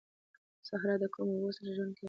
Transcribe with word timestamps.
صحرا 0.67 0.93
د 1.01 1.03
کمو 1.13 1.31
اوبو 1.35 1.49
سره 1.55 1.69
ژوند 1.75 1.91
کوي 1.97 1.99